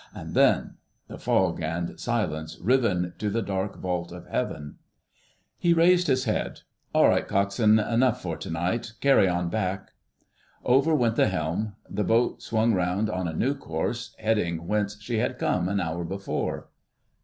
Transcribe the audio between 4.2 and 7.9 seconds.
heaven. He raised his head. "All right, Coxswain,